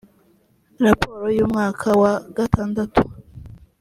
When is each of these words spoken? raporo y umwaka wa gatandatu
raporo 0.85 1.25
y 1.37 1.39
umwaka 1.45 1.87
wa 2.01 2.13
gatandatu 2.37 3.01